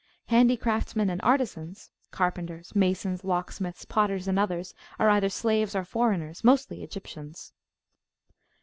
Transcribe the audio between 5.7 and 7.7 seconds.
or foreigners, mostly Egyptians.